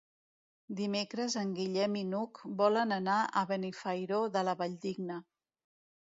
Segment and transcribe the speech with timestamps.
[0.77, 5.21] Dimecres en Guillem i n'Hug volen anar a Benifairó de la Valldigna.